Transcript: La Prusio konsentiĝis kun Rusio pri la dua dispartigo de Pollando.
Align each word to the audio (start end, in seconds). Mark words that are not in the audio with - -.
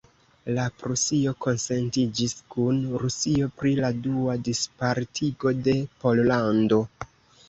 La 0.57 0.63
Prusio 0.75 1.33
konsentiĝis 1.45 2.31
kun 2.55 2.79
Rusio 3.03 3.49
pri 3.59 3.73
la 3.81 3.91
dua 4.07 4.37
dispartigo 4.47 5.53
de 5.69 5.77
Pollando. 6.05 6.81